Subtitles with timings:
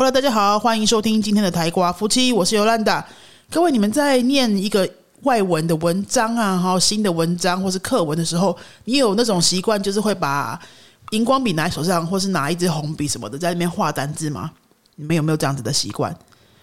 [0.00, 3.06] Hello，大家好，欢迎收听今天的台瓜夫妻，我是尤兰达。
[3.50, 4.88] 各位，你们在念一个
[5.24, 8.56] 外文的文章啊，哈，新的文章或是课文的时候，
[8.86, 10.58] 你有那种习惯，就是会把
[11.10, 14.50] 荧光笔拿在手上，或是拿一支红笔什么的，在那边画单字吗？
[14.96, 16.16] 你们有没有这样子的习惯？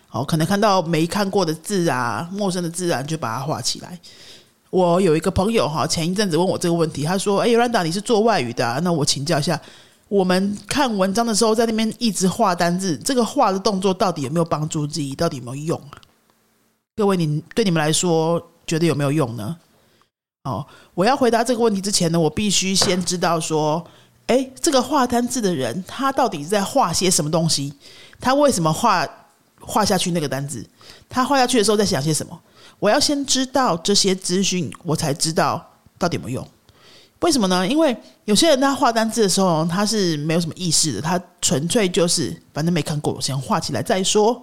[0.10, 4.00] 哦，可能看到没看过的字啊，陌生的字啊，就把它画起来。
[4.72, 9.61] 我有一个朋友哈，前一阵子问我这个问题，他说：“哎，尤兰达，你是做外语的，那我请教一下。”
[10.10, 15.14] 我们看文章的时候，在那边一直画单字，这个画的动作到底有没有帮助记忆？
[15.14, 16.00] 到底有没有用啊？
[16.96, 19.57] 各位，你对你们来说，觉得有没有用呢？
[20.43, 23.86] 哦，我要回答这个问题之前呢，我必须先知道说，
[24.28, 27.74] 哎，这个画单字的人，他到底在画些什么东西？
[28.19, 29.05] 他为什么画
[29.60, 30.66] 画下去那个单字？
[31.10, 32.39] 他画下去的时候在想些什么？
[32.80, 35.64] 我要先知道这些资讯，我才知道
[35.97, 36.47] 到底有没有用。
[37.22, 37.67] 为什么呢？
[37.67, 37.95] 因为
[38.26, 44.39] 有些人他画单字的时候，他是没有什么意识的，他纯粹就是反正没看过，我先画起来再说。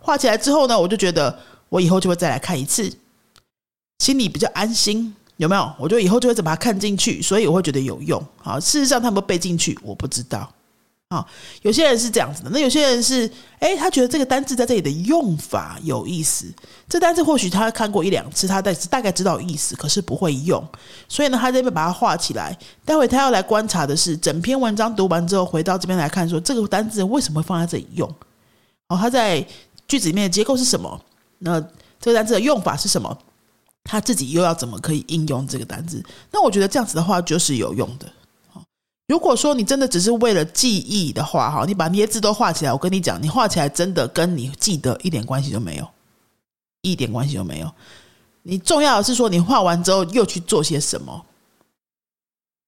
[0.00, 2.92] 画起来之后呢，我就觉得我以后就会再来看一次，
[4.00, 5.72] 心里比较安心，有没有？
[5.78, 8.20] 我就以后就会怎么把它看进去，所以我会觉得有用。
[8.36, 10.52] 好，事实上他们背进去，我不知道。
[11.12, 11.26] 啊，
[11.60, 16.46] 有些人是这样子的，那有些人是，哎，他觉得这个单字在这里的用法有意思。
[16.88, 20.66] 这单字或许他看过一两次，他大大概知道意思，可是不会用，
[21.08, 22.56] 所以呢，他这边把它画起来。
[22.86, 28.08] 待会他要来观察的是，整篇文章读完之后，回到这边来看，说这个单字为什么会放在这里用？
[28.88, 29.46] 哦，他在
[29.86, 30.98] 句子里面的结构是什么？
[31.40, 31.60] 那
[32.00, 33.18] 这个单字的用法是什么？
[33.84, 36.02] 他自己又要怎么可以应用这个单字？
[36.30, 38.06] 那我觉得这样子的话就是有用的。
[39.12, 45.86] 如果说你真的只是为了记忆的话，哈，你把那些字都画起来，我跟你讲，你画起来真的跟你记得一点关系都没有，
[46.80, 47.70] 一点关系都没有。
[48.42, 51.26] 你重要的是说，你画完之后又去做些什么，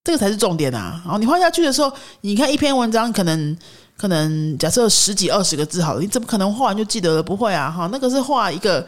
[0.04, 1.00] 这个才是重点啊！
[1.02, 3.56] 然后你画下去的时候，你看一篇文章，可能
[3.96, 7.22] 可能假设十几二十个字好了，你怎么可能画完就记得了？
[7.22, 8.86] 不会啊，哈，那个是画一个。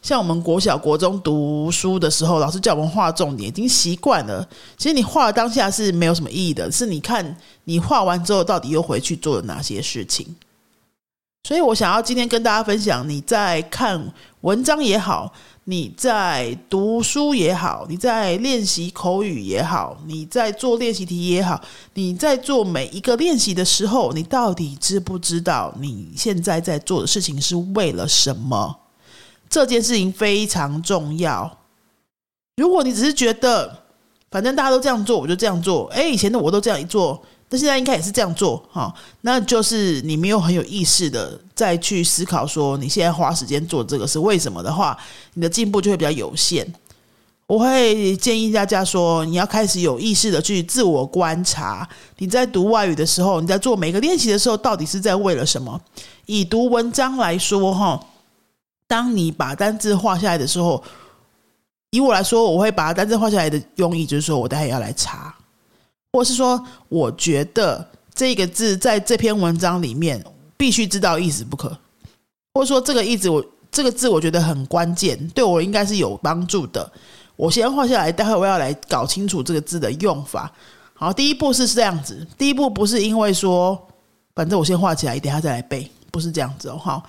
[0.00, 4.48] 像我们国小、国中读书的时候，老师叫我们画重点，已经习惯了。
[4.76, 10.36] 其实你画当下是没有什么意义的，是你看你画完之后，到底又回去做了哪些事情。
[11.44, 15.32] 所以我想要今天跟大家分享：你在看文章也好，
[15.64, 21.60] 你在读书也好，你在练习口语也好，你在做练习题也好，
[21.94, 28.76] 你在做每一个练习的时候，你到底知不知道你现在在做的事情是为了什么？
[29.48, 31.58] 这件事情非常重要。
[32.56, 33.84] 如果你只是觉得，
[34.30, 35.86] 反正大家都这样做，我就这样做。
[35.86, 38.92] 哎，以前的我都这样一做，那现在应该也是这样做哈。
[39.20, 44.98] 那就是你没有很有意识的再去思考，说你现在花时间做这个是为什么的话，
[45.34, 46.66] 你的进步就会比较有限。
[47.46, 51.88] 我会建议大家说，你要开始有意识的去自我观察。
[52.18, 55.80] 你在读外语的时候，你在做每个练习的时候，到底是在为了什么？
[56.26, 57.98] 以读文章来说，哈。
[58.88, 60.82] 当你把单字画下来的时候，
[61.90, 65.34] 以我来说，我会把单字画下来的用意就是说，我待会要来查，
[66.12, 70.24] 或是说，我觉得这个字在这篇文章里面
[70.56, 71.68] 必须知道意思不可，
[72.54, 76.90] 或者说这个意思我这个字我觉得很关键，对我应该是有帮助的。
[77.36, 80.50] 我先画下来，待会我要来搞清楚这个字的用法。
[80.94, 83.80] 好，第一步是这样子，第一步不是因为说，
[84.34, 87.02] 反正我先画起来，等下再来背，不是这样子哦，好。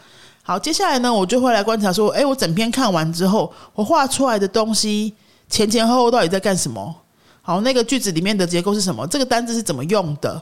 [0.49, 5.13] 好，接下来呢，我就会来观察说，哎，我整篇看完之后，我画出来的东西
[5.47, 6.95] 前前后后到底在干什么？
[7.43, 9.05] 好，那个句子里面的结构是什么？
[9.05, 10.41] 这个单字是怎么用的？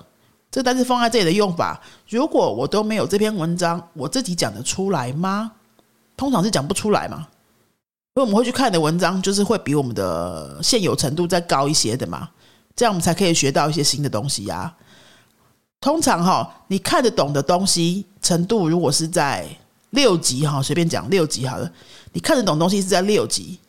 [0.50, 5.52] 这个单字放在这里的用法，如果我都没有这篇文章，我自己讲得出来吗？
[6.16, 7.28] 通常是讲不出来嘛，
[8.16, 12.30] 因为我们会去看的文章，就是会比我们的现有程度再高一些的嘛，
[12.78, 14.74] 这样我们才可以学到一些新的东西呀。
[15.82, 19.46] 通常哈，你看得懂的东西程度，如果是在
[19.98, 21.70] 六级哈，随便讲六级好了。
[22.14, 23.60] 你看得懂东西是在六级，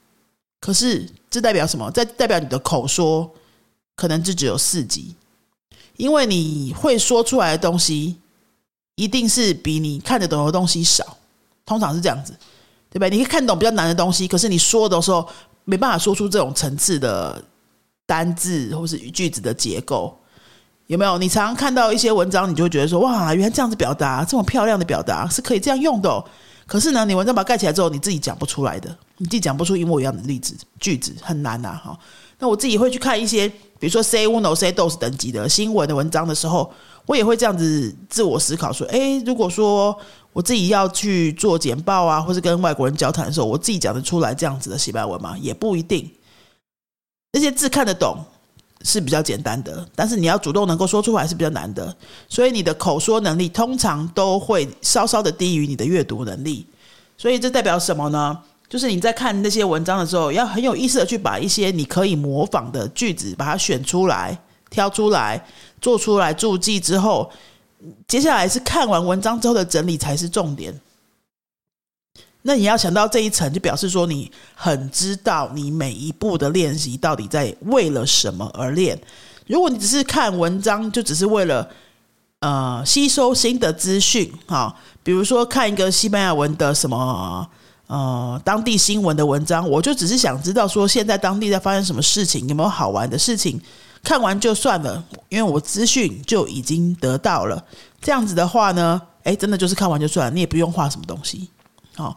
[0.61, 1.91] 可是这代表什么？
[1.91, 3.29] 在代表你的口说
[3.97, 5.14] 可能就只有四级，
[5.97, 8.17] 因为你会说出来的东西
[8.97, 11.17] 一定是比你看得懂的东西少，
[11.64, 12.37] 通常是这样子，
[12.91, 13.08] 对吧？
[13.08, 15.26] 你可以看懂比较难的东西，可是你说的时候
[15.64, 17.43] 没办法说出这种层次的
[18.05, 20.18] 单字或是句子的结构。
[20.88, 21.19] 有没有？
[21.19, 26.25] 你常常看到一些文章，你就会觉得说：“哇，原来这样子表达，这么漂亮的表达是可以这样用的。”
[26.67, 28.88] 可是呢，你文章把它盖起来之后，你自己讲不出来的，
[29.19, 31.79] 你自己讲不出一模一样的例子句子，很难啊。
[31.85, 31.99] 哈，
[32.38, 33.46] 那我自己会去看一些，
[33.79, 36.73] 比如说 “say uno say dos” 等级的新闻的文章的时候，
[37.05, 39.94] 我也会这样子自我思考说：“哎，如果说
[40.32, 45.37] 我自己要去做简报啊，或是跟外国人交谈的时候，我自己讲得出来这样子的西班牙文吗？
[45.38, 46.11] 也不一定。
[47.32, 48.17] 那些字看得懂。”
[48.88, 51.94] 是比较简单的，但是你要主动能够说出来是比较难的，
[52.26, 56.67] 所以你的口说能力通常都会稍稍的低于你的阅读能力。
[57.19, 58.38] 所以这代表什么呢？
[58.69, 64.38] 就是你在看那些文章的时候，要很有意识的去把一些你可以模仿的句子把它选出来、
[64.70, 65.44] 挑出来、
[65.81, 67.31] 做出来注记之后，
[68.06, 70.73] 接下来是看完文章之后的整理才是重点。
[72.43, 78.99] 那你要想到这一层，就表示说你很知道你每一步的练习到底在为了什么而练。
[79.46, 81.69] 如果你只是看文章，就只是为了
[82.40, 87.46] 呃吸收新的资讯，哈，比如说看一个西班牙文的什么
[87.87, 93.61] 呃当地新闻的文章，我就只是想知道说现在当地在发生什么事情，有没有好玩的事情，
[94.02, 97.62] 看完就算了，因为我资讯就已经得到了。
[98.00, 101.49] 这样子的话呢，诶，真的就是看完就算了，你也不用画什么东西。
[101.99, 102.17] 好，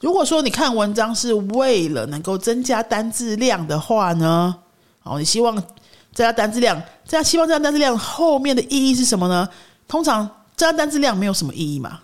[0.00, 4.54] 如果说你看文章是为了能够增加单字量的话呢，
[5.02, 9.48] 哦，你希望增加单字量，这样希望增加单字量后面的意义是什么呢？
[9.88, 10.24] 通常
[10.54, 11.98] 增加单字量没有什么意义嘛。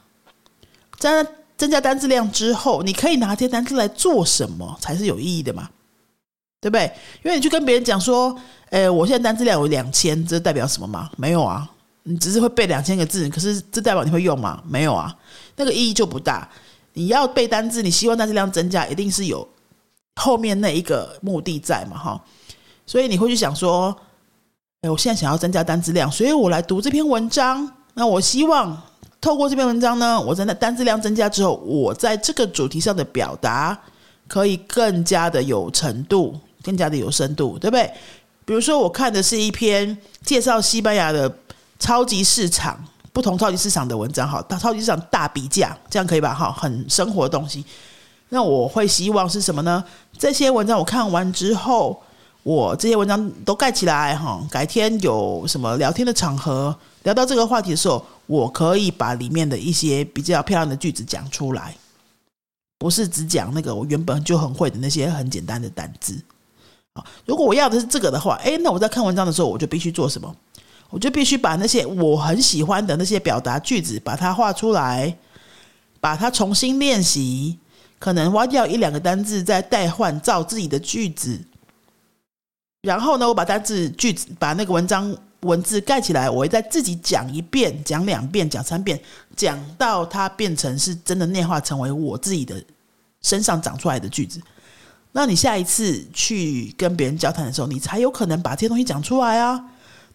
[0.98, 5.68] 增加增加单字量之后，你可以拿这些单字来做什么才是有意义的嘛？
[6.60, 6.92] 对不对？
[7.22, 8.36] 因为你去跟别人讲说，
[8.70, 11.08] 诶，我现在单字量有两千，这代表什么吗？
[11.16, 11.70] 没有啊，
[12.02, 14.60] 你只是会背两千个字，可是这代表你会用吗？
[14.68, 15.16] 没有啊，
[15.54, 16.48] 那个意义就不大。
[16.94, 19.46] 你要背单字，你希望单字量增加，一定是有
[20.16, 21.96] 后面那一个目的在嘛？
[21.96, 22.24] 哈，
[22.86, 23.96] 所以你会去想说，
[24.82, 27.70] 哎，我现在想要增加单字量，所以我来读这篇文章。
[27.94, 28.80] 那我希望
[29.20, 33.78] 透过这篇文章呢，我真的单字量增加之后，我在这个主题上的表达
[34.28, 37.90] 可以更加的有程度，更加的有深度，对不对？
[38.44, 41.32] 比如说，我看的是一篇介绍西班牙的
[41.78, 42.84] 超级市场。
[43.12, 46.32] 不同超级市场的文章，哈，大超级市场大比价，这样可以吧？
[46.32, 47.64] 哈，很生活的东西。
[48.30, 49.84] 那我会希望是什么呢？
[50.18, 52.02] 这些文章我看完之后，
[52.42, 61.76] 我这些文章都盖起来，哈，改天有什么聊天的场合，聊到这个话题的时候，我可以把里面的一些比较漂亮的句子讲出来，
[62.78, 66.18] 不是只讲那个我原本就很会的那些很简单的单字。
[66.94, 70.34] 好，如果我要的是这个的话，诶，那我在看文章的时候，我就必须做什么？
[70.92, 75.16] 我就必须把那些我很喜欢的那些表达句子，把它画出来，
[76.00, 77.58] 把它重新练习，
[77.98, 81.40] 可能挖掉一两个单字，再代换造自己的句子。
[82.82, 89.00] 然后呢，我把单字句子把那个文章文字盖起来，我会再自己讲一遍、讲两遍、讲三遍，
[89.34, 92.62] 讲到它变成是真的内化成为我自己的
[93.22, 94.38] 身上长出来的句子。
[95.12, 99.64] 那你下一次去跟别人交谈的时候，你才有可能把这些东西讲出来啊。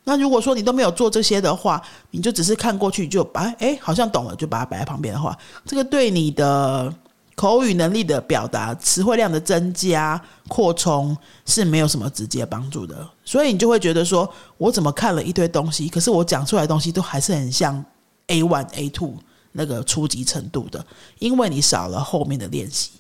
[0.08, 1.82] 那如果说你都没有做这些的话，
[2.12, 6.94] 你就只是看过去就把哎好像懂了就把它摆在旁边的话，这个对你的
[7.36, 11.16] 口语能力的表达、词汇量的增加、扩充
[11.46, 13.06] 是没有什么直接帮助的。
[13.26, 17.84] 所以你就会觉得说，我怎么看了一堆东西，可是我讲出来的东西都还是很像
[18.28, 19.14] A one、A two
[19.52, 20.86] 那个初级程度的，
[21.20, 22.92] 因为你少了后面的练习。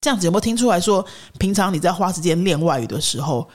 [0.00, 1.04] 这样子有没有听出来说，
[1.40, 3.48] 平常你在花时间练外语的时候？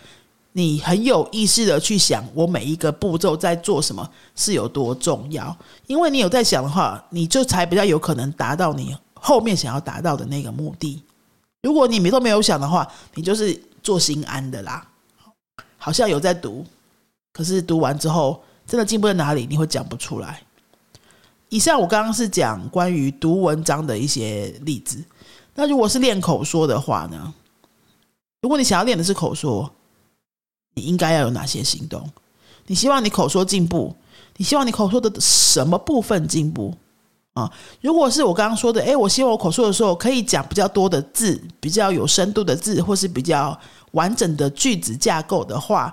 [0.57, 5.55] 你很有意识的去想，我每一个步骤在做什么是有多重要，
[5.85, 11.03] 因为你有在想的话，你就才比较有可能达到你后面想要达到的那个目的。
[11.61, 14.83] 如果你没都没有想的话，你就是做心安的啦，
[15.77, 16.65] 好像有在读，
[17.31, 20.41] 可是读完之后真的进步在哪里，你会讲不出来。
[21.49, 25.05] 以上我刚刚是讲关于读文章的一些例子，
[25.53, 27.31] 那如果是练口说的话呢？
[28.41, 29.71] 如果你想要练的是口说。
[30.77, 32.07] 你应该要有哪些行动？
[32.67, 33.95] 你希望你口说进步？
[34.35, 36.71] 你希望你口说的什么部分进步
[37.33, 37.51] 啊？
[37.81, 43.59] 如果是我刚刚说的，诶，我希望我口说的时候可以讲比较多的字，比较有深度的字，或是比较
[43.93, 45.91] 完整的句子架构的话，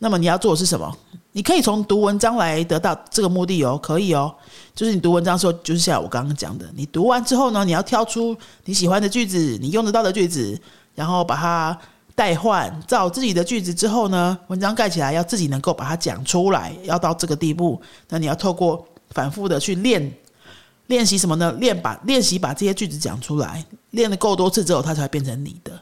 [0.00, 0.94] 那么你要做的是什么？
[1.32, 4.34] 你可以从读文章来得到这个目的哦，可以哦。
[4.74, 10.60] 就是你读文章的时候，就是像我刚刚讲的，你读完之后呢，你要挑出你喜欢的句子，你用得到的句子，
[10.94, 11.78] 然后把它。
[12.16, 20.12] 代换造自己的句子之后呢，文章盖起来要自己能够把它讲出来，要到这个地步，那你要透过反复的去练
[20.86, 21.52] 练习什么呢？
[21.60, 25.78] 练把练习把这些句子讲出来，练的够多次之后，它才会变成你的。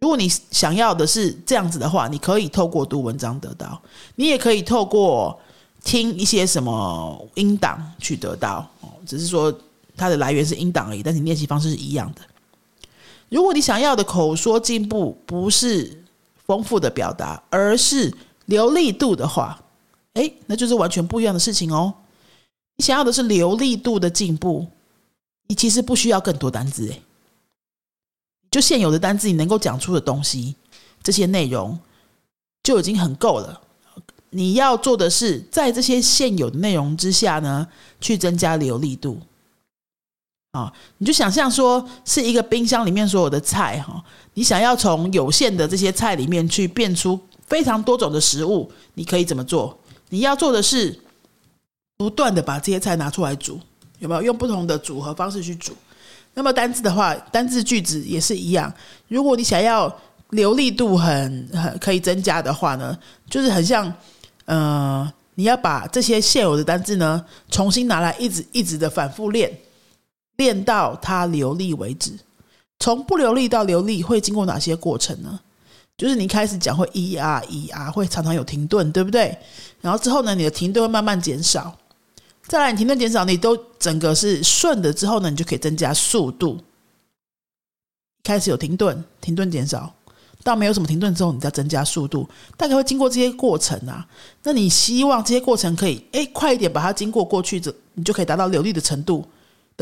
[0.00, 3.80] 如果你想要的是这样子的话，你可以透过读文章得到，
[4.16, 5.40] 你也可以透过
[5.82, 9.50] 听一些什么音档去得到哦，只是说
[9.96, 12.20] 它的来源是音档而已，但是练习方式是一样的。
[13.32, 16.04] 如果你想要的口说进步不是
[16.44, 19.58] 丰富的表达，而是流利度的话，
[20.12, 21.94] 哎，那就是完全不一样的事情哦。
[22.76, 24.66] 你想要的是流利度的进步，
[25.48, 27.00] 你其实不需要更多单字，哎，
[28.50, 30.54] 就现有的单字，你能够讲出的东西，
[31.02, 31.80] 这些内容，
[32.62, 33.62] 就已经很够了。
[34.28, 37.66] 你要做的是，在这些现有的内容之下呢，
[37.98, 39.18] 去增加流利度。
[40.52, 44.02] 啊，你就想象说，是一个冰箱里面所有的菜哈，
[44.34, 49.76] 你想要从有限的这些菜里面去变出非常多种的食物，你可以怎么做？
[50.10, 50.98] 你要做的是
[51.96, 53.58] 不断的把这些菜拿出来煮，
[53.98, 55.72] 有没有用不同的组合方式去煮？
[56.34, 58.72] 那么单字的话，单字句子也是一样。
[59.08, 59.90] 如果你想要
[60.30, 62.96] 流利度很很可以增加的话呢，
[63.28, 63.92] 就是很像。
[64.44, 69.50] 呃，你要把这些现有的单字呢，重新拿来，一直一直的反复练，
[70.36, 72.12] 练到它流利为止。
[72.78, 75.38] 从不流利到流利会经过哪些过程呢？
[75.96, 79.36] 就是你开始讲会一啊一啊，会常常有停顿，对不对？
[79.80, 81.76] 然后之后呢，你的停顿会慢慢减少。
[82.48, 86.58] 再来，你停顿减少，你都整个是顺的之后呢，你就可以增加速度。
[88.24, 89.94] 开始有停顿，停顿减少。
[90.42, 94.04] 到没有什么停顿之后，你再增加速度，大概会经过这些过程啊。
[94.42, 99.24] 那你希望这些过程可以诶快一点把它经过过去，这你就可以达到流利的程度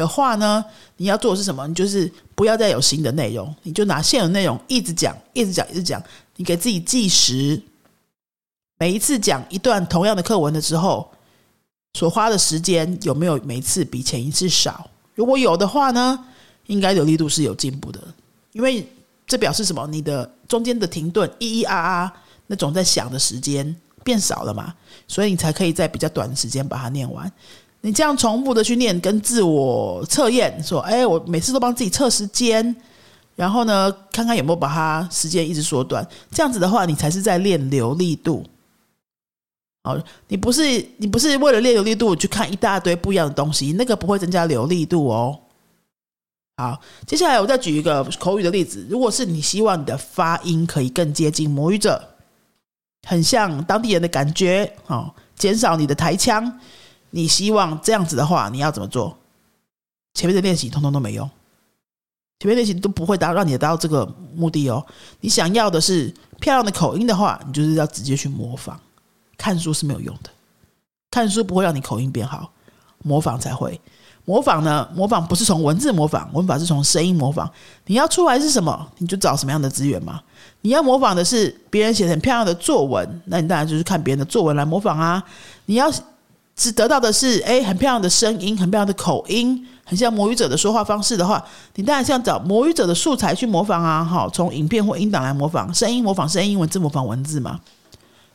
[0.01, 0.65] 的话呢，
[0.97, 1.67] 你要做的是什么？
[1.69, 6.03] 你就是不要再有新的内容，你就拿现有内容一直讲，一直讲，一直讲。
[6.37, 7.63] 你给自己计时，
[8.79, 11.11] 每一次讲一段同样的课文的时候，
[11.95, 14.89] 所花的时间有没有每一次比前一次少？
[15.15, 16.25] 如果有的话呢，
[16.67, 18.01] 应该有力度是有进步的，
[18.53, 18.87] 因为。
[19.27, 19.87] 这表示什么？
[19.87, 22.13] 你的中间的停顿，咿咿啊啊
[22.49, 24.75] 那种在想的时间变少了嘛？
[25.07, 27.33] 所以你才可以在比较短的时间把它念完。
[27.83, 32.77] 你这样重复的去念，跟自我测验说：“哎，我每次都帮自己测时间，
[33.37, 38.45] 然后呢，看看有没有把它时间一直缩短。”这样子的话，你才是在练流利度。
[39.85, 40.63] 哦，你不是
[40.99, 45.39] 你不是为了练流利度去看一大堆不一样的东西，那个不会增加流利度哦。
[46.59, 48.87] 好，接下来我再举一个口语的例子。
[48.91, 51.99] 如果是你希望你的发音可以更接近母语者，
[53.09, 56.61] 很像当地人的感觉，哦，减少你的台腔，
[57.11, 59.17] 你希望这样子的话，你要怎么做？
[60.15, 61.29] 前面的练习通通都没用，
[62.39, 64.85] 前面练习都不会达让你达到这个目的哦。
[65.21, 68.79] 你想要的是漂亮的口音的话，你就是要直接去模仿。
[69.37, 70.31] 看书是没有用的，
[71.11, 72.51] 看书不会让你口音变好，
[73.03, 73.81] 模仿才会。
[74.27, 74.87] 模仿呢？
[74.95, 77.51] 模仿不是从文字模仿，文法是从声音模仿。
[77.87, 80.21] 你要出来是什么，你就找什么样的资源嘛。
[80.61, 85.21] 你要模仿的是别人写很漂亮的作文，那你当然就是看别人的作文来模仿啊。
[85.65, 85.91] 你要
[86.61, 91.43] 只得到的是诶很漂亮的声音，很漂亮的口音，很像魔语者的说话方式的话，
[91.77, 94.05] 你当然是要找魔语者的素材去模仿啊。
[94.05, 97.59] 好，从影片或音档来模仿，声音模仿声音，文字模仿文字嘛。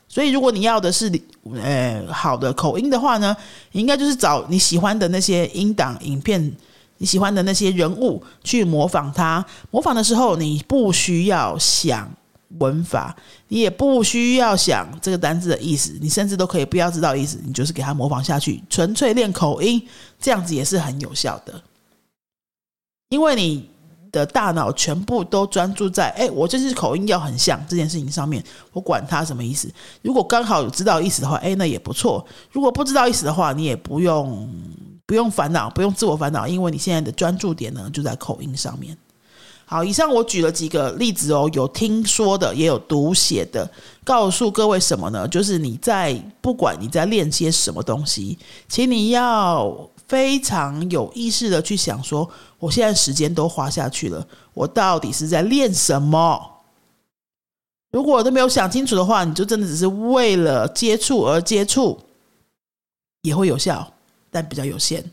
[0.07, 1.11] 所以，如果你要的是
[1.53, 3.37] 呃好的口音的话呢，
[3.73, 6.51] 你应该就是找你喜欢的那些音档、影片，
[6.97, 9.45] 你喜欢的那些人物去模仿他。
[9.69, 12.09] 模仿的时候，你不需要想
[12.59, 13.15] 文法，
[13.47, 19.85] 你也不需要想这个单字的意思，你甚至都可以不要知道意思，你就是给他模仿下去，纯粹练口音，
[20.19, 21.61] 这样子也是很有效的，
[23.09, 23.69] 因为你。
[24.11, 29.69] 的大脑全部都专注在哎，我这是口音要很像这件事情上面，我管它什么意思。
[30.01, 32.25] 如果刚好有知道意思的话，哎，那也不错。
[32.49, 34.49] 如果不知道意思的话，你也不用
[35.05, 38.97] 不用烦恼，不用自我烦恼，因为你现在的专注点呢就在口音上面。
[39.65, 43.69] 好，以上我举了几个例子哦，有听说的，也有读写的，
[44.03, 45.27] 告诉各位什么呢？
[45.27, 49.89] 就是你在不管你在练些什么东西，请你要。
[50.07, 52.29] 非常有意识的去想说，
[52.59, 56.39] 我现在时间都花下去了，我到底是在练什么？
[57.89, 61.99] 如果都没有想清楚的话，你就真的只是为了接触而接触，
[63.23, 63.91] 也会有效，
[64.29, 65.03] 但比较有限。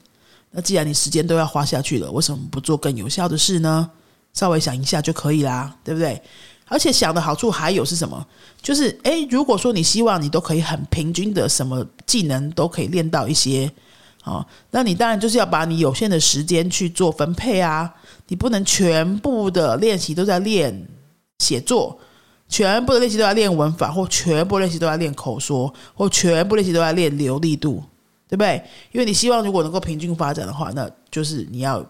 [0.50, 3.90] 那既然你时间都要花下去了，为什么不做更有效的事呢？
[4.32, 6.20] 稍微想一下就可以啦，对不对？
[6.68, 8.26] 而且想的好处还有是什么？
[8.62, 13.70] 就是诶，如果说你希望你都可以很平均的，什么技能都可以练到一些。
[14.24, 17.92] 哦，那你当然就是要把你有限的时间去做分配啊！
[18.28, 20.86] 你不能全部的练习都在练
[21.40, 21.98] 写作，
[22.48, 27.82] 全部的练习都在练文法，或全部练习都在练口说，或全部练习都在练流利度，
[28.28, 28.62] 对不对？
[28.92, 31.84] 因为你希望如果能够平均发展的话，那就是你要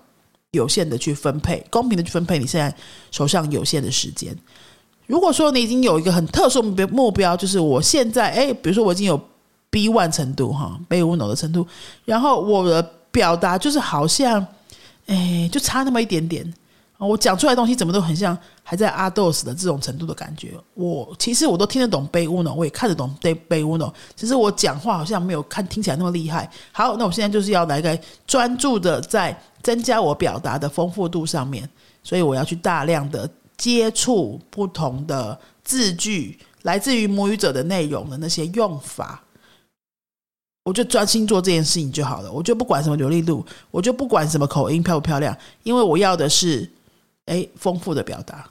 [0.52, 2.74] 有限的去分配，公平的去分配你现在
[3.10, 4.34] 手上有限的时间。
[5.06, 9.20] 如果说你已经有一个很特殊目标，目标就是我现在，哎，比如说我已经有。
[9.72, 11.66] B one 程度哈，背无脑的程度，
[12.04, 14.46] 然后我的表达就是好像，
[15.06, 16.52] 哎，就差那么一点点
[16.98, 20.52] 我讲出来的东西怎么都很像还在阿斗斯的这种程度的感觉。
[20.74, 26.48] 我其实我都听得懂背无脑，我也看得懂背背无脑，只是我讲话好像没有看听起来那么厉害。
[26.70, 31.68] 好，那我现在就是要来个专注的在增加我表达的丰富度上面，
[32.02, 39.22] 所以我要去大量的接触不同的字句，来自于母语者的内容的那些用法。
[40.64, 46.70] 我就专心做这件事情就好了，我就不管什么流利度，我就不管什么口音漂不漂亮，因为我要的是，
[47.26, 48.48] 哎，丰富的表达。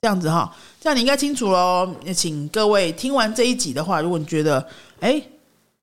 [0.00, 1.92] 这样子哈，这样你应该清楚喽。
[2.04, 4.64] 也请各位听完这一集的话，如果你觉得，
[5.00, 5.20] 哎，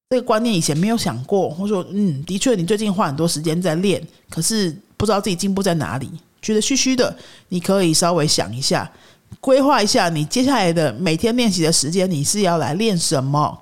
[0.09, 6.09] 这个观念以前没有想过，或者说，嗯，的确你最近花很多时间在练，可是不知道自己进步在哪里，
[6.41, 7.15] 觉得虚虚的，
[7.49, 8.89] 你可以稍微想一下，
[9.39, 13.61] 规划一下你接下来的每天练习的时间，你是要来练什么？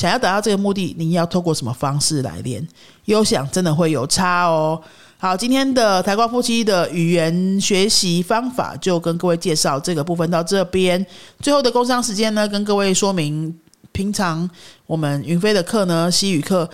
[0.00, 2.66] 想要达到这个目的，你要透过什么方式来练？
[3.04, 4.80] 有想真的会有差哦。
[5.18, 11.04] 好，今天的台瓜夫妻的语言学习方法就跟各位介绍这个部分到这边。
[11.40, 13.54] 最后的工商时间呢，跟各位说明，
[13.94, 14.50] 平常
[14.86, 16.68] 我们云飞的课呢，西语课。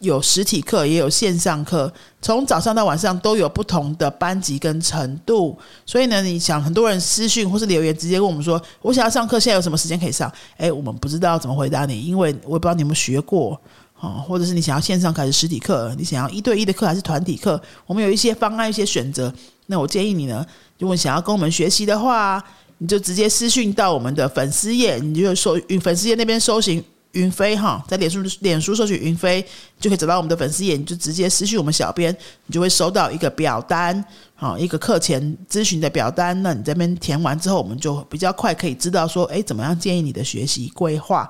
[0.00, 5.56] 有实体课，也有线上课，从早上到晚上都有不同的班级跟程度。
[5.86, 13.56] 所以呢，你想很多人私讯或是留言，直接跟我们说：“我想要上课，现在有什么时间可以上？”哎，我们不知道怎么回答你，因为我也不知道你有没有学过
[14.00, 17.62] 哦，或者是你想要线上开始实体课，你想要一对一的课还是团体课？
[17.86, 19.32] 我们有一些方案，一些选择。
[19.66, 20.44] 那我建议你呢，
[20.80, 22.42] 如果想要跟我们学习的话，
[22.82, 26.82] 你就直接私讯到我们的粉丝页，你就搜粉丝页那边搜寻。
[27.12, 29.44] 云飞哈，在脸书脸书搜寻云飞，
[29.78, 32.10] 就可以找到我们的粉丝页，你就直接私讯我们小编，
[32.46, 34.02] 你就会收到一个表单，
[34.34, 36.42] 好一个课前咨询的表单。
[36.42, 41.28] 那你这边填完之后，我们就比较快可以知道说，哎，怎么样建议你的学习规划。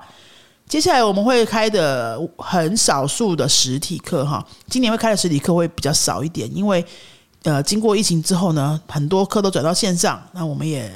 [0.69, 6.83] 接下来我们会开的很少数的实体课哈，今年会开的实体课会比较少一点，因为
[7.41, 10.89] 呃，经过疫情之后呢，很多课都转到线上，那我们也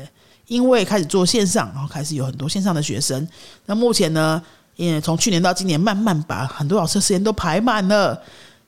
[0.48, 3.28] 因为开始做线上，然后开始有很多线上的学生。
[3.66, 4.42] 那目前呢？
[4.78, 8.22] 也从去年到今年，慢慢把很多老师的时间都排满了，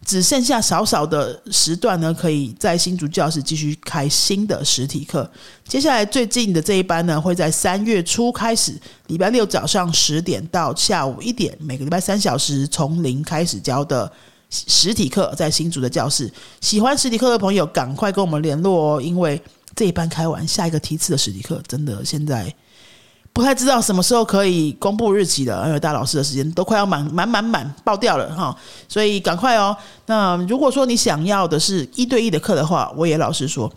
[0.04, 5.30] 只剩下少少的时段呢，可以在新竹教室继续开新的实体课。
[5.68, 8.74] 接下来最近的这一班呢，会在三月初开始，
[9.06, 14.12] 礼拜六早上十点到下午一点，每个礼拜三小时，从零开始教的
[14.50, 16.28] 实体课，在新竹的教室。
[16.60, 19.40] 喜欢实体课的朋友，赶快跟我们联络哦，因为
[19.80, 22.54] 这一班开完，下一个梯次的实体课，真的现在。
[23.32, 28.54] 不太知道什么时候可以公布日期了，因为大老师的时间都快要满满满满爆掉了哈，
[28.90, 29.74] 所以赶快哦。
[30.08, 33.72] 那如果说你想要的是一对一的课的话，我也老实说，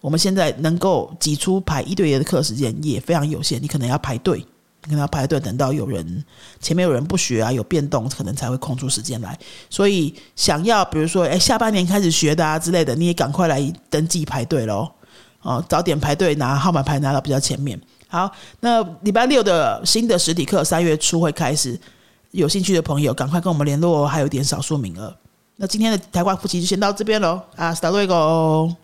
[0.00, 4.38] 我们现在能够挤出排一对一的课时间也非常有限，你可能要排队，
[4.82, 6.24] 可能要排队等到有人
[6.60, 9.36] 前面有人不学啊，有变动，可能才会空出时间来。
[9.68, 14.88] 所以想要比如说哎下半年开始学的啊之类的，你也赶快来登记排队喽，
[15.42, 17.80] 哦早点排队拿号码牌拿到比较前面。
[18.08, 21.78] 好，那礼拜六的新的实体课三月初会开始，
[22.30, 25.14] 有兴趣的朋友赶快跟我们联络，还有点少数名额。
[25.56, 28.74] 那今天的台湾夫妻就先到这边喽，啊，Start 一个哦。